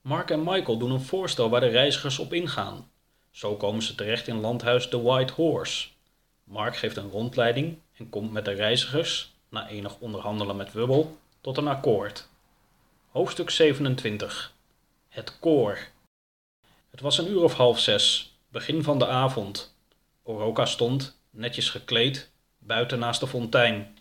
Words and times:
Mark 0.00 0.30
en 0.30 0.42
Michael 0.44 0.78
doen 0.78 0.90
een 0.90 1.00
voorstel 1.00 1.50
waar 1.50 1.60
de 1.60 1.66
reizigers 1.66 2.18
op 2.18 2.32
ingaan. 2.32 2.90
Zo 3.30 3.56
komen 3.56 3.82
ze 3.82 3.94
terecht 3.94 4.28
in 4.28 4.40
landhuis 4.40 4.88
The 4.88 5.02
White 5.02 5.32
Horse. 5.32 5.88
Mark 6.44 6.76
geeft 6.76 6.96
een 6.96 7.10
rondleiding 7.10 7.78
en 7.96 8.08
komt 8.08 8.32
met 8.32 8.44
de 8.44 8.52
reizigers, 8.52 9.32
na 9.48 9.68
enig 9.68 9.98
onderhandelen 9.98 10.56
met 10.56 10.72
Wubbel, 10.72 11.18
tot 11.40 11.56
een 11.56 11.68
akkoord. 11.68 12.28
Hoofdstuk 13.10 13.50
27 13.50 14.54
Het 15.08 15.38
koor 15.38 15.78
Het 16.90 17.00
was 17.00 17.18
een 17.18 17.30
uur 17.30 17.42
of 17.42 17.54
half 17.54 17.80
zes, 17.80 18.34
begin 18.48 18.82
van 18.82 18.98
de 18.98 19.06
avond. 19.06 19.74
Oroka 20.22 20.66
stond, 20.66 21.20
netjes 21.30 21.70
gekleed, 21.70 22.30
buiten 22.58 22.98
naast 22.98 23.20
de 23.20 23.26
fontein. 23.26 23.98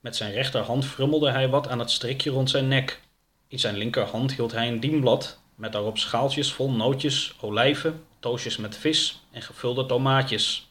Met 0.00 0.16
zijn 0.16 0.32
rechterhand 0.32 0.84
frummelde 0.84 1.30
hij 1.30 1.48
wat 1.48 1.68
aan 1.68 1.78
het 1.78 1.90
strikje 1.90 2.30
rond 2.30 2.50
zijn 2.50 2.68
nek. 2.68 3.00
In 3.48 3.58
zijn 3.58 3.76
linkerhand 3.76 4.34
hield 4.34 4.52
hij 4.52 4.68
een 4.68 4.80
dienblad 4.80 5.40
met 5.62 5.72
daarop 5.72 5.98
schaaltjes 5.98 6.52
vol 6.52 6.70
nootjes, 6.70 7.34
olijven, 7.40 8.04
toosjes 8.18 8.56
met 8.56 8.76
vis 8.76 9.22
en 9.30 9.42
gevulde 9.42 9.86
tomaatjes. 9.86 10.70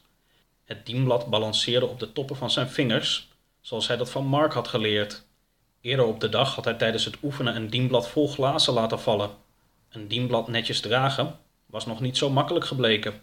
Het 0.64 0.86
dienblad 0.86 1.26
balanceerde 1.26 1.86
op 1.86 2.00
de 2.00 2.12
toppen 2.12 2.36
van 2.36 2.50
zijn 2.50 2.68
vingers, 2.68 3.28
zoals 3.60 3.86
hij 3.86 3.96
dat 3.96 4.10
van 4.10 4.26
Mark 4.26 4.52
had 4.52 4.68
geleerd. 4.68 5.24
Eerder 5.80 6.04
op 6.04 6.20
de 6.20 6.28
dag 6.28 6.54
had 6.54 6.64
hij 6.64 6.74
tijdens 6.74 7.04
het 7.04 7.16
oefenen 7.22 7.56
een 7.56 7.70
dienblad 7.70 8.08
vol 8.08 8.28
glazen 8.28 8.72
laten 8.72 9.00
vallen. 9.00 9.30
Een 9.88 10.08
dienblad 10.08 10.48
netjes 10.48 10.80
dragen 10.80 11.38
was 11.66 11.86
nog 11.86 12.00
niet 12.00 12.16
zo 12.16 12.30
makkelijk 12.30 12.64
gebleken. 12.64 13.22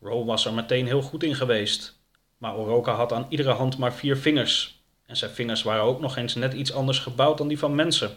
Ro 0.00 0.24
was 0.24 0.44
er 0.44 0.52
meteen 0.52 0.86
heel 0.86 1.02
goed 1.02 1.22
in 1.22 1.34
geweest, 1.34 1.98
maar 2.38 2.56
Oroka 2.56 2.94
had 2.94 3.12
aan 3.12 3.26
iedere 3.28 3.52
hand 3.52 3.78
maar 3.78 3.92
vier 3.92 4.16
vingers, 4.16 4.82
en 5.06 5.16
zijn 5.16 5.30
vingers 5.30 5.62
waren 5.62 5.82
ook 5.82 6.00
nog 6.00 6.16
eens 6.16 6.34
net 6.34 6.52
iets 6.52 6.72
anders 6.72 6.98
gebouwd 6.98 7.38
dan 7.38 7.48
die 7.48 7.58
van 7.58 7.74
mensen. 7.74 8.16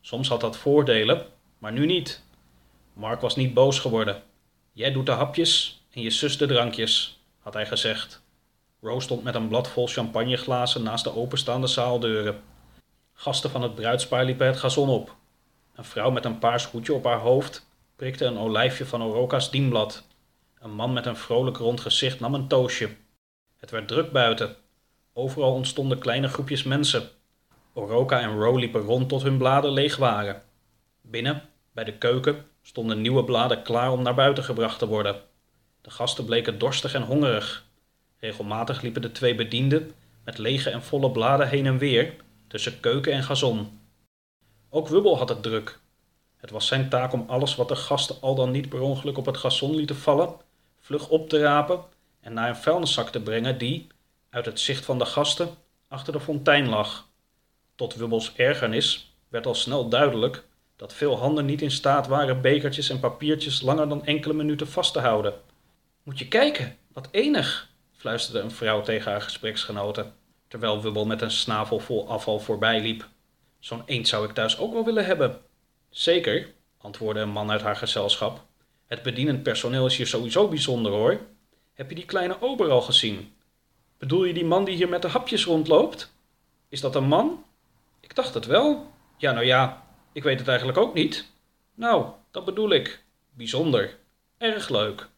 Soms 0.00 0.28
had 0.28 0.40
dat 0.40 0.56
voordelen, 0.56 1.26
maar 1.58 1.72
nu 1.72 1.86
niet. 1.86 2.22
Mark 2.92 3.20
was 3.20 3.36
niet 3.36 3.54
boos 3.54 3.78
geworden. 3.78 4.22
Jij 4.72 4.92
doet 4.92 5.06
de 5.06 5.12
hapjes 5.12 5.82
en 5.90 6.02
je 6.02 6.10
zus 6.10 6.38
de 6.38 6.46
drankjes, 6.46 7.20
had 7.38 7.54
hij 7.54 7.66
gezegd. 7.66 8.22
Rose 8.80 9.04
stond 9.04 9.22
met 9.22 9.34
een 9.34 9.48
blad 9.48 9.68
vol 9.68 9.86
champagneglazen 9.86 10.82
naast 10.82 11.04
de 11.04 11.16
openstaande 11.16 11.66
zaaldeuren. 11.66 12.42
Gasten 13.12 13.50
van 13.50 13.62
het 13.62 13.74
bruidspaar 13.74 14.24
liepen 14.24 14.46
het 14.46 14.56
gazon 14.56 14.88
op. 14.88 15.16
Een 15.74 15.84
vrouw 15.84 16.10
met 16.10 16.24
een 16.24 16.38
paars 16.38 16.64
hoedje 16.64 16.94
op 16.94 17.04
haar 17.04 17.18
hoofd 17.18 17.66
prikte 17.96 18.24
een 18.24 18.38
olijfje 18.38 18.86
van 18.86 19.02
Oroka's 19.02 19.50
dienblad. 19.50 20.06
Een 20.58 20.74
man 20.74 20.92
met 20.92 21.06
een 21.06 21.16
vrolijk 21.16 21.56
rond 21.56 21.80
gezicht 21.80 22.20
nam 22.20 22.34
een 22.34 22.48
toosje. 22.48 22.96
Het 23.56 23.70
werd 23.70 23.88
druk 23.88 24.12
buiten. 24.12 24.56
Overal 25.12 25.52
ontstonden 25.52 25.98
kleine 25.98 26.28
groepjes 26.28 26.62
mensen. 26.62 27.08
Oroka 27.72 28.20
en 28.20 28.38
Ro 28.38 28.56
liepen 28.56 28.80
rond 28.80 29.08
tot 29.08 29.22
hun 29.22 29.38
bladen 29.38 29.70
leeg 29.70 29.96
waren. 29.96 30.42
Binnen, 31.10 31.42
bij 31.72 31.84
de 31.84 31.92
keuken, 31.92 32.46
stonden 32.62 33.00
nieuwe 33.00 33.24
bladen 33.24 33.62
klaar 33.62 33.92
om 33.92 34.02
naar 34.02 34.14
buiten 34.14 34.44
gebracht 34.44 34.78
te 34.78 34.86
worden. 34.86 35.20
De 35.80 35.90
gasten 35.90 36.24
bleken 36.24 36.58
dorstig 36.58 36.94
en 36.94 37.02
hongerig. 37.02 37.64
Regelmatig 38.18 38.82
liepen 38.82 39.02
de 39.02 39.12
twee 39.12 39.34
bedienden 39.34 39.92
met 40.24 40.38
lege 40.38 40.70
en 40.70 40.82
volle 40.82 41.10
bladen 41.10 41.48
heen 41.48 41.66
en 41.66 41.78
weer 41.78 42.14
tussen 42.46 42.80
keuken 42.80 43.12
en 43.12 43.22
gazon. 43.22 43.80
Ook 44.68 44.88
Wubbel 44.88 45.18
had 45.18 45.28
het 45.28 45.42
druk. 45.42 45.78
Het 46.36 46.50
was 46.50 46.66
zijn 46.66 46.88
taak 46.88 47.12
om 47.12 47.24
alles 47.26 47.54
wat 47.54 47.68
de 47.68 47.76
gasten 47.76 48.16
al 48.20 48.34
dan 48.34 48.50
niet 48.50 48.68
per 48.68 48.80
ongeluk 48.80 49.18
op 49.18 49.26
het 49.26 49.36
gazon 49.36 49.74
lieten 49.74 49.96
vallen, 49.96 50.34
vlug 50.78 51.08
op 51.08 51.28
te 51.28 51.38
rapen 51.38 51.84
en 52.20 52.32
naar 52.32 52.48
een 52.48 52.56
vuilniszak 52.56 53.10
te 53.10 53.20
brengen 53.20 53.58
die, 53.58 53.86
uit 54.30 54.46
het 54.46 54.60
zicht 54.60 54.84
van 54.84 54.98
de 54.98 55.06
gasten, 55.06 55.48
achter 55.88 56.12
de 56.12 56.20
fontein 56.20 56.68
lag. 56.68 57.08
Tot 57.74 57.94
Wubbels 57.94 58.34
ergernis 58.34 59.12
werd 59.28 59.46
al 59.46 59.54
snel 59.54 59.88
duidelijk 59.88 60.46
dat 60.78 60.94
veel 60.94 61.18
handen 61.18 61.44
niet 61.44 61.62
in 61.62 61.70
staat 61.70 62.06
waren 62.06 62.40
bekertjes 62.40 62.90
en 62.90 63.00
papiertjes 63.00 63.60
langer 63.60 63.88
dan 63.88 64.04
enkele 64.04 64.34
minuten 64.34 64.68
vast 64.68 64.92
te 64.92 64.98
houden. 64.98 65.34
Moet 66.02 66.18
je 66.18 66.28
kijken, 66.28 66.76
wat 66.92 67.08
enig, 67.10 67.70
fluisterde 67.96 68.40
een 68.40 68.50
vrouw 68.50 68.80
tegen 68.80 69.10
haar 69.10 69.22
gespreksgenoten, 69.22 70.14
terwijl 70.48 70.82
Wubbel 70.82 71.06
met 71.06 71.22
een 71.22 71.30
snavel 71.30 71.78
vol 71.78 72.08
afval 72.08 72.40
voorbij 72.40 72.80
liep. 72.80 73.08
Zo'n 73.58 73.82
eend 73.86 74.08
zou 74.08 74.28
ik 74.28 74.34
thuis 74.34 74.58
ook 74.58 74.72
wel 74.72 74.84
willen 74.84 75.04
hebben. 75.04 75.40
Zeker, 75.90 76.52
antwoordde 76.76 77.20
een 77.20 77.28
man 77.28 77.50
uit 77.50 77.62
haar 77.62 77.76
gezelschap. 77.76 78.44
Het 78.86 79.02
bedienend 79.02 79.42
personeel 79.42 79.86
is 79.86 79.96
hier 79.96 80.06
sowieso 80.06 80.48
bijzonder 80.48 80.92
hoor. 80.92 81.20
Heb 81.74 81.88
je 81.88 81.94
die 81.94 82.04
kleine 82.04 82.42
ober 82.42 82.70
al 82.70 82.82
gezien? 82.82 83.34
Bedoel 83.98 84.24
je 84.24 84.34
die 84.34 84.44
man 84.44 84.64
die 84.64 84.76
hier 84.76 84.88
met 84.88 85.02
de 85.02 85.08
hapjes 85.08 85.44
rondloopt? 85.44 86.12
Is 86.68 86.80
dat 86.80 86.94
een 86.94 87.08
man? 87.08 87.44
Ik 88.00 88.14
dacht 88.14 88.34
het 88.34 88.46
wel. 88.46 88.90
Ja, 89.16 89.32
nou 89.32 89.46
ja, 89.46 89.86
ik 90.12 90.22
weet 90.22 90.38
het 90.38 90.48
eigenlijk 90.48 90.78
ook 90.78 90.94
niet. 90.94 91.30
Nou, 91.74 92.06
dat 92.30 92.44
bedoel 92.44 92.70
ik. 92.70 93.02
Bijzonder. 93.30 93.98
Erg 94.38 94.68
leuk. 94.68 95.08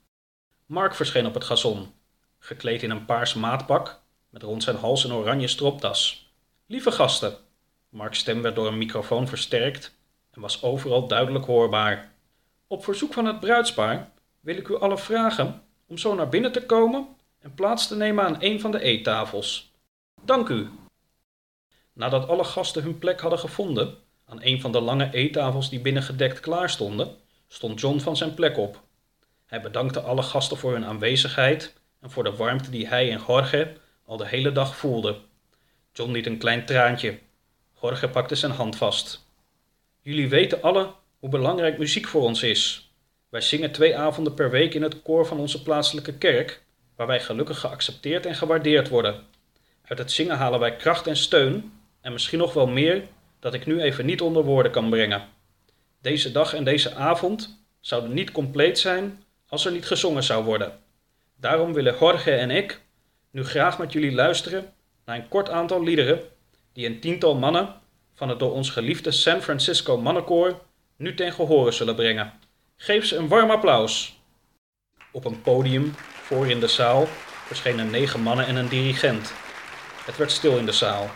Mark 0.67 0.95
verscheen 0.95 1.27
op 1.27 1.34
het 1.34 1.45
gazon, 1.45 1.95
gekleed 2.39 2.83
in 2.83 2.91
een 2.91 3.05
paars 3.05 3.34
maatpak, 3.34 4.01
met 4.28 4.43
rond 4.43 4.62
zijn 4.62 4.77
hals 4.77 5.05
een 5.05 5.12
oranje 5.12 5.49
stropdas. 5.49 6.31
Lieve 6.67 6.93
gasten. 6.93 7.37
Marks 7.89 8.19
stem 8.19 8.43
werd 8.43 8.55
door 8.55 8.67
een 8.67 8.78
microfoon 8.78 9.28
versterkt 9.28 9.95
en 10.31 10.41
was 10.41 10.62
overal 10.62 11.07
duidelijk 11.07 11.45
hoorbaar. 11.45 12.12
Op 12.67 12.84
verzoek 12.84 13.12
van 13.12 13.25
het 13.25 13.41
bruidspaar 13.41 14.11
wil 14.41 14.57
ik 14.57 14.69
u 14.69 14.77
allen 14.77 14.99
vragen 14.99 15.62
om 15.87 15.99
zo 15.99 16.15
naar 16.15 16.28
binnen 16.28 16.53
te 16.53 16.67
komen 16.67 17.09
en 17.39 17.55
plaats 17.55 17.89
te 17.89 17.97
nemen 17.97 18.25
aan 18.25 18.37
een 18.39 18.61
van 18.61 18.71
de 18.71 18.81
eettafels. 18.81 19.72
Dank 20.25 20.49
u. 20.49 20.71
Nadat 21.93 22.28
alle 22.28 22.45
gasten 22.45 22.83
hun 22.83 22.99
plek 22.99 23.21
hadden 23.21 23.39
gevonden, 23.39 23.99
aan 24.31 24.43
een 24.43 24.61
van 24.61 24.73
de 24.73 24.81
lange 24.81 25.09
eettafels 25.13 25.71
die 25.71 25.81
binnen 25.81 26.03
gedekt 26.03 26.41
klaar 26.41 26.71
stonden, 26.71 27.17
stond 27.49 27.81
John 27.81 27.99
van 27.99 28.17
zijn 28.17 28.35
plek 28.35 28.59
op. 28.59 28.83
Hij 29.47 29.61
bedankte 29.61 30.01
alle 30.01 30.23
gasten 30.23 30.57
voor 30.57 30.73
hun 30.73 30.85
aanwezigheid 30.85 31.75
en 32.01 32.11
voor 32.11 32.25
de 32.25 32.37
warmte 32.37 32.71
die 32.71 32.87
hij 32.87 33.11
en 33.11 33.23
Jorge 33.27 33.73
al 34.05 34.17
de 34.17 34.27
hele 34.27 34.53
dag 34.53 34.77
voelden. 34.77 35.17
John 35.93 36.13
liet 36.13 36.27
een 36.27 36.39
klein 36.39 36.65
traantje. 36.65 37.19
Jorge 37.83 38.09
pakte 38.09 38.35
zijn 38.35 38.53
hand 38.53 38.77
vast. 38.77 39.27
Jullie 40.01 40.29
weten 40.29 40.63
alle 40.63 40.93
hoe 41.19 41.31
belangrijk 41.31 41.79
muziek 41.79 42.07
voor 42.07 42.23
ons 42.23 42.43
is. 42.43 42.93
Wij 43.29 43.41
zingen 43.41 43.73
twee 43.73 43.97
avonden 43.97 44.35
per 44.35 44.51
week 44.51 44.75
in 44.75 44.83
het 44.83 45.03
koor 45.03 45.27
van 45.27 45.39
onze 45.39 45.63
plaatselijke 45.63 46.15
kerk, 46.19 46.63
waar 46.97 47.07
wij 47.07 47.21
gelukkig 47.21 47.61
geaccepteerd 47.61 48.27
en 48.27 48.35
gewaardeerd 48.35 48.89
worden. 48.89 49.27
Uit 49.85 49.99
het 49.99 50.13
zingen 50.13 50.37
halen 50.37 50.61
wij 50.61 50.77
kracht 50.77 51.07
en 51.07 51.17
steun, 51.17 51.73
en 52.01 52.13
misschien 52.13 52.39
nog 52.39 52.53
wel 52.53 52.67
meer 52.67 53.03
dat 53.41 53.55
ik 53.55 53.67
nu 53.67 53.81
even 53.81 54.06
niet 54.06 54.21
onder 54.21 54.45
woorden 54.45 54.73
kan 54.73 54.91
brengen. 54.91 55.28
Deze 56.01 56.33
dag 56.33 56.55
en 56.55 56.65
deze 56.65 56.95
avond 56.95 57.65
zouden 57.81 58.15
niet 58.15 58.33
compleet 58.33 58.78
zijn 58.78 59.23
als 59.49 59.65
er 59.65 59.73
niet 59.73 59.87
gezongen 59.87 60.23
zou 60.23 60.45
worden. 60.45 60.78
Daarom 61.37 61.73
willen 61.73 61.97
Jorge 62.01 62.34
en 62.34 62.51
ik 62.51 62.81
nu 63.31 63.45
graag 63.45 63.78
met 63.78 63.93
jullie 63.93 64.12
luisteren 64.12 64.73
naar 65.05 65.17
een 65.17 65.28
kort 65.28 65.51
aantal 65.51 65.83
liederen 65.83 66.21
die 66.73 66.87
een 66.87 67.01
tiental 67.01 67.34
mannen 67.34 67.75
van 68.15 68.28
het 68.28 68.39
door 68.39 68.53
ons 68.53 68.71
geliefde 68.71 69.11
San 69.11 69.43
Francisco 69.43 69.99
mannenkoor 69.99 70.61
nu 70.97 71.15
ten 71.15 71.33
gehore 71.33 71.71
zullen 71.71 71.95
brengen. 71.95 72.33
Geef 72.77 73.07
ze 73.07 73.17
een 73.17 73.28
warm 73.28 73.51
applaus. 73.51 74.19
Op 75.12 75.25
een 75.25 75.43
podium 75.43 75.95
voor 75.97 76.49
in 76.49 76.61
de 76.61 76.69
zaal 76.69 77.07
verschenen 77.47 77.91
negen 77.91 78.21
mannen 78.21 78.47
en 78.47 78.57
een 78.57 78.69
dirigent. 78.69 79.33
Het 80.05 80.17
werd 80.17 80.31
stil 80.31 80.59
in 80.59 80.67
de 80.67 80.72
zaal. 80.72 81.11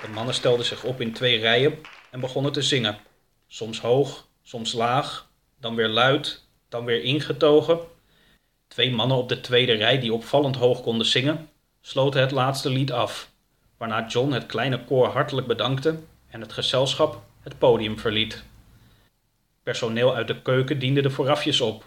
De 0.00 0.08
mannen 0.08 0.34
stelden 0.34 0.66
zich 0.66 0.84
op 0.84 1.00
in 1.00 1.12
twee 1.12 1.38
rijen 1.38 1.78
en 2.10 2.20
begonnen 2.20 2.52
te 2.52 2.62
zingen. 2.62 2.98
Soms 3.46 3.80
hoog, 3.80 4.26
soms 4.42 4.72
laag, 4.72 5.28
dan 5.60 5.74
weer 5.74 5.88
luid, 5.88 6.44
dan 6.68 6.84
weer 6.84 7.02
ingetogen. 7.02 7.78
Twee 8.68 8.90
mannen 8.90 9.16
op 9.16 9.28
de 9.28 9.40
tweede 9.40 9.72
rij 9.72 9.98
die 10.00 10.12
opvallend 10.12 10.56
hoog 10.56 10.82
konden 10.82 11.06
zingen, 11.06 11.48
sloten 11.80 12.20
het 12.20 12.30
laatste 12.30 12.70
lied 12.70 12.92
af, 12.92 13.30
waarna 13.76 14.06
John 14.06 14.32
het 14.32 14.46
kleine 14.46 14.84
koor 14.84 15.06
hartelijk 15.06 15.46
bedankte 15.46 15.98
en 16.28 16.40
het 16.40 16.52
gezelschap 16.52 17.22
het 17.40 17.58
podium 17.58 17.98
verliet. 17.98 18.44
Personeel 19.62 20.14
uit 20.14 20.28
de 20.28 20.42
keuken 20.42 20.78
diende 20.78 21.02
de 21.02 21.10
voorafjes 21.10 21.60
op. 21.60 21.84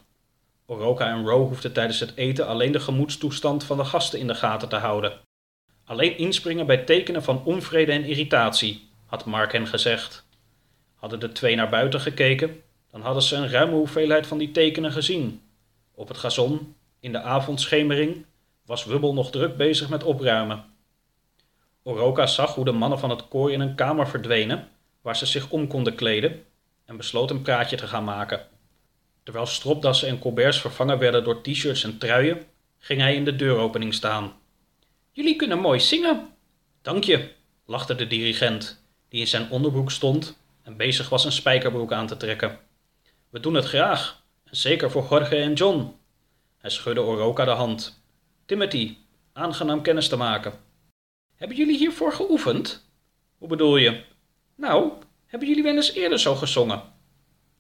Oroka 0.66 1.08
en 1.08 1.26
Ro 1.26 1.48
hoefden 1.48 1.74
tijdens 1.74 2.00
het 2.00 2.16
eten 2.16 2.48
alleen 2.48 2.72
de 2.72 2.80
gemoedstoestand 2.80 3.64
van 3.64 3.78
de 3.78 3.86
gasten 3.86 4.20
in 4.20 4.28
de 4.28 4.36
gaten 4.36 4.70
te 4.70 4.76
houden. 4.76 5.20
Alleen 5.86 6.18
inspringen 6.18 6.66
bij 6.66 6.78
tekenen 6.78 7.24
van 7.24 7.44
onvrede 7.46 7.92
en 7.92 8.04
irritatie, 8.04 8.90
had 9.06 9.26
Mark 9.26 9.52
hen 9.52 9.68
gezegd. 9.68 10.26
Hadden 10.96 11.20
de 11.20 11.32
twee 11.32 11.56
naar 11.56 11.70
buiten 11.70 12.00
gekeken, 12.00 12.62
dan 12.92 13.02
hadden 13.02 13.24
ze 13.24 13.36
een 13.36 13.50
ruime 13.50 13.76
hoeveelheid 13.76 14.28
van 14.28 14.38
die 14.38 14.52
tekenen 14.52 14.92
gezien. 14.92 15.42
Op 15.96 16.08
het 16.08 16.18
gazon, 16.18 16.76
in 17.00 17.12
de 17.12 17.22
avondschemering, 17.22 18.26
was 18.66 18.86
Wubbel 18.86 19.14
nog 19.14 19.32
druk 19.32 19.58
bezig 19.58 19.90
met 19.90 20.04
opruimen. 20.04 20.64
Oroka 21.84 22.26
zag 22.26 22.56
hoe 22.56 22.66
de 22.66 22.72
mannen 22.72 23.00
van 23.00 23.10
het 23.10 23.28
koor 23.28 23.52
in 23.52 23.60
een 23.60 23.76
kamer 23.76 24.08
verdwenen, 24.08 24.68
waar 25.02 25.16
ze 25.16 25.26
zich 25.26 25.50
om 25.50 25.68
konden 25.68 25.96
kleden, 25.96 26.46
en 26.86 26.98
besloot 26.98 27.30
een 27.30 27.42
praatje 27.42 27.76
te 27.76 27.88
gaan 27.88 28.04
maken. 28.04 28.48
Terwijl 29.24 29.46
stropdassen 29.46 30.08
en 30.08 30.20
colberts 30.20 30.62
vervangen 30.62 30.98
werden 30.98 31.24
door 31.24 31.42
t-shirts 31.42 31.84
en 31.84 31.98
truien, 31.98 32.46
ging 32.80 33.02
hij 33.02 33.16
in 33.16 33.26
de 33.26 33.36
deuropening 33.36 33.94
staan. 33.94 34.34
Jullie 35.16 35.36
kunnen 35.36 35.60
mooi 35.60 35.80
zingen. 35.80 36.30
Dank 36.82 37.04
je, 37.04 37.32
lachte 37.66 37.96
de 37.96 38.08
dirigent, 38.08 38.84
die 39.10 39.20
in 39.20 39.28
zijn 39.28 39.50
onderbroek 39.50 39.92
stond 39.92 40.38
en 40.64 40.78
bezig 40.78 41.10
was 41.10 41.26
een 41.26 41.32
spijkerbroek 41.32 41.92
aan 41.92 42.08
te 42.08 42.18
trekken. 42.18 42.60
We 43.30 43.40
doen 43.40 43.54
het 43.54 43.66
graag, 43.66 44.24
en 44.44 44.56
zeker 44.56 44.92
voor 44.92 45.08
Jorge 45.10 45.36
en 45.36 45.54
John. 45.54 45.96
Hij 46.58 46.70
schudde 46.70 47.02
Oroka 47.02 47.46
de 47.46 47.52
hand. 47.52 48.04
Timothy, 48.46 48.98
aangenaam 49.34 49.82
kennis 49.82 50.08
te 50.08 50.16
maken. 50.16 50.54
Hebben 51.36 51.58
jullie 51.58 51.78
hiervoor 51.78 52.14
geoefend? 52.14 52.90
Hoe 53.38 53.48
bedoel 53.48 53.78
je? 53.78 54.04
Nou, 54.56 54.92
hebben 55.26 55.48
jullie 55.48 55.64
wel 55.64 55.76
eens 55.76 55.94
eerder 55.94 56.20
zo 56.20 56.36
gezongen? 56.36 56.82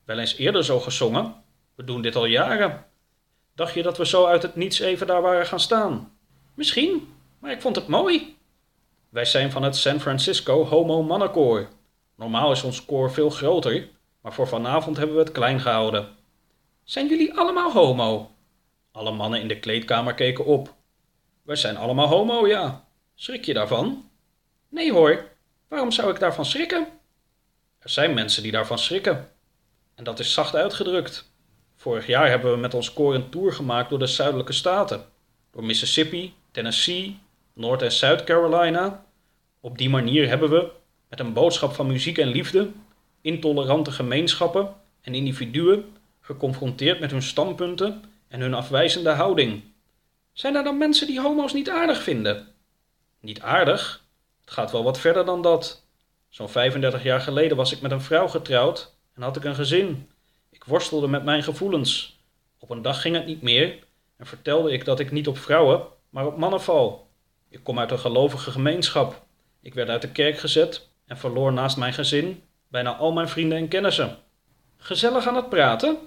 Wel 0.06 0.20
eens 0.20 0.36
eerder 0.36 0.66
zo 0.66 0.80
gezongen? 0.80 1.44
We 1.76 1.84
doen 1.84 2.02
dit 2.02 2.16
al 2.16 2.26
jaren. 2.26 2.86
Dacht 3.56 3.74
je 3.74 3.84
dat 3.84 3.98
we 3.98 4.06
zo 4.06 4.26
uit 4.26 4.42
het 4.42 4.56
niets 4.56 4.80
even 4.80 5.08
daar 5.08 5.22
waren 5.22 5.46
gaan 5.46 5.60
staan? 5.60 6.18
Misschien, 6.54 7.12
maar 7.44 7.51
ik 7.51 7.62
vond 7.62 7.75
het 7.75 7.88
mooi. 7.88 8.38
Wij 9.10 9.25
zijn 9.25 9.51
van 9.51 9.63
het 9.63 9.75
San 9.75 10.00
Francisco 10.00 10.66
Homo 10.66 11.04
Mannenkoor. 11.04 11.69
Normaal 12.16 12.51
is 12.51 12.63
ons 12.63 12.86
koor 12.86 13.12
veel 13.12 13.30
groter, 13.30 13.90
maar 14.22 14.34
voor 14.34 14.48
vanavond 14.48 14.98
hebben 14.98 15.16
we 15.16 15.22
het 15.22 15.31
klein 15.31 15.60
gehouden. 15.60 16.16
Zijn 16.84 17.07
jullie 17.07 17.34
allemaal 17.34 17.72
homo? 17.72 18.31
Alle 18.92 19.12
mannen 19.12 19.42
in 19.42 19.48
de 19.48 19.60
kleedkamer 19.60 20.13
keken 20.13 20.45
op. 20.45 20.74
Wij 21.42 21.56
zijn 21.56 21.78
allemaal 21.78 22.07
homo, 22.07 22.48
ja. 22.48 22.86
Schrik 23.16 23.46
je 23.46 23.54
daarvan? 23.54 24.10
Nee 24.69 24.92
hoor, 24.92 25.25
waarom 25.68 25.92
zou 25.92 26.12
ik 26.12 26.19
daarvan 26.19 26.46
schrikken? 26.46 26.88
Er 27.80 27.89
zijn 27.89 28.13
mensen 28.13 28.44
die 28.44 28.51
daarvan 28.51 28.80
schrikken. 28.80 29.31
En 29.96 30.04
dat 30.04 30.19
is 30.19 30.34
zacht 30.34 30.56
uitgedrukt. 30.56 31.31
Vorig 31.75 32.07
jaar 32.07 32.30
hebben 32.30 32.51
we 32.51 32.57
met 32.57 32.74
ons 32.74 32.94
koor 32.94 33.16
een 33.16 33.30
tour 33.30 33.54
gemaakt 33.54 33.89
door 33.89 34.00
de 34.00 34.07
zuidelijke 34.07 34.54
staten. 34.54 35.06
Door 35.51 35.63
Mississippi, 35.63 36.34
Tennessee, 36.51 37.22
Noord- 37.54 37.82
en 37.82 37.92
Zuid-Carolina. 37.92 39.06
Op 39.60 39.78
die 39.78 39.90
manier 39.90 40.28
hebben 40.28 40.50
we, 40.50 40.72
met 41.10 41.20
een 41.20 41.34
boodschap 41.34 41.74
van 41.74 41.88
muziek 41.88 42.18
en 42.18 42.28
liefde, 42.28 42.72
intolerante 43.22 43.92
gemeenschappen 43.92 44.76
en 45.02 45.16
individuen 45.16 45.98
geconfronteerd 46.22 47.00
met 47.00 47.12
hun 47.12 47.22
standpunten 47.22 48.04
en 48.28 48.40
hun 48.40 48.54
afwijzende 48.54 49.10
houding. 49.10 49.64
Zijn 50.32 50.56
er 50.56 50.64
dan 50.64 50.78
mensen 50.78 51.08
die 51.08 51.22
homo's 51.22 51.54
niet 51.54 51.70
aardig 51.70 52.04
vinden? 52.04 52.48
Niet 53.20 53.42
aardig? 53.42 54.04
Het 54.42 54.52
gaat 54.52 54.72
wel 54.72 54.84
wat 54.84 55.00
verder 55.00 55.26
dan 55.26 55.42
dat. 55.42 55.86
Zo'n 56.30 56.50
35 56.50 57.04
jaar 57.04 57.22
geleden 57.22 57.58
was 57.58 57.72
ik 57.72 57.82
met 57.82 57.92
een 57.92 58.02
vrouw 58.02 58.28
getrouwd 58.28 58.96
en 59.16 59.22
had 59.22 59.36
ik 59.36 59.44
een 59.44 59.56
gezin. 59.56 60.10
Ik 60.50 60.64
worstelde 60.64 61.08
met 61.08 61.24
mijn 61.24 61.44
gevoelens. 61.44 62.20
Op 62.60 62.70
een 62.70 62.82
dag 62.82 63.02
ging 63.02 63.16
het 63.16 63.26
niet 63.26 63.42
meer 63.42 63.80
en 64.18 64.26
vertelde 64.26 64.72
ik 64.72 64.86
dat 64.86 65.00
ik 65.00 65.12
niet 65.12 65.28
op 65.28 65.38
vrouwen, 65.38 65.82
maar 66.10 66.26
op 66.26 66.38
mannen 66.38 66.62
val. 66.62 67.08
Ik 67.54 67.64
kom 67.64 67.80
uit 67.80 67.92
een 67.92 68.00
gelovige 68.00 68.52
gemeenschap. 68.52 69.26
Ik 69.62 69.74
werd 69.74 69.90
uit 69.90 70.02
de 70.02 70.12
kerk 70.12 70.38
gezet 70.38 70.90
en 71.06 71.18
verloor 71.18 71.54
naast 71.54 71.78
mijn 71.78 71.94
gezin 71.94 72.44
bijna 72.68 72.96
al 72.96 73.12
mijn 73.12 73.28
vrienden 73.28 73.58
en 73.58 73.68
kennissen. 73.68 74.18
Gezellig 74.78 75.28
aan 75.28 75.36
het 75.36 75.50
praten? 75.50 75.98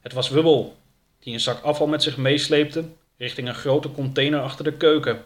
Het 0.00 0.12
was 0.12 0.28
Wubbel, 0.28 0.76
die 1.18 1.32
een 1.32 1.40
zak 1.40 1.62
afval 1.62 1.86
met 1.86 2.02
zich 2.02 2.16
meesleepte 2.16 2.84
richting 3.16 3.48
een 3.48 3.54
grote 3.54 3.92
container 3.92 4.40
achter 4.40 4.64
de 4.64 4.72
keuken. 4.72 5.24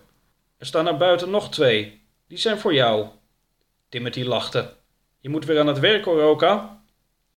Er 0.58 0.66
staan 0.66 0.86
er 0.86 0.96
buiten 0.96 1.30
nog 1.30 1.50
twee. 1.50 2.00
Die 2.28 2.38
zijn 2.38 2.58
voor 2.58 2.74
jou. 2.74 3.06
Timothy 3.88 4.22
lachte. 4.22 4.72
Je 5.20 5.28
moet 5.28 5.44
weer 5.44 5.60
aan 5.60 5.66
het 5.66 5.78
werk, 5.78 6.06
Oroka. 6.06 6.83